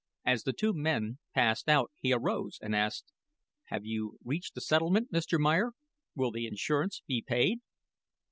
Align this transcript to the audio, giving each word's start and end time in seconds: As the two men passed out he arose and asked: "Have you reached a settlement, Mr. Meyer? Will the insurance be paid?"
As 0.25 0.41
the 0.41 0.53
two 0.53 0.73
men 0.73 1.19
passed 1.35 1.69
out 1.69 1.91
he 1.99 2.11
arose 2.11 2.57
and 2.59 2.75
asked: 2.75 3.13
"Have 3.65 3.85
you 3.85 4.17
reached 4.25 4.57
a 4.57 4.61
settlement, 4.61 5.11
Mr. 5.11 5.39
Meyer? 5.39 5.73
Will 6.15 6.31
the 6.31 6.47
insurance 6.47 7.03
be 7.05 7.21
paid?" 7.21 7.59